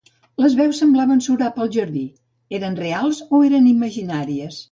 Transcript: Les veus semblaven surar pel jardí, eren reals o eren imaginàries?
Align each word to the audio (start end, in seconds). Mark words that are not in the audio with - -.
Les 0.43 0.53
veus 0.59 0.79
semblaven 0.83 1.19
surar 1.25 1.49
pel 1.57 1.69
jardí, 1.75 2.03
eren 2.59 2.79
reals 2.81 3.23
o 3.39 3.45
eren 3.51 3.71
imaginàries? 3.77 4.59